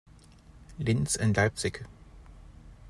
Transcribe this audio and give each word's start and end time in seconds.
Linz 0.79 1.15
and 1.15 1.37
Leipzig. 1.37 1.85